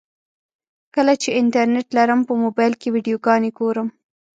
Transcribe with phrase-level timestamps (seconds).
[0.95, 3.87] کله چې انټرنټ لرم په موبایل کې ویډیوګانې ګورم.